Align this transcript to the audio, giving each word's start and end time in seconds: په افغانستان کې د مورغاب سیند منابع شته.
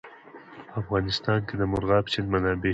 په 0.67 0.73
افغانستان 0.81 1.39
کې 1.47 1.53
د 1.57 1.61
مورغاب 1.71 2.05
سیند 2.11 2.27
منابع 2.33 2.67
شته. 2.67 2.69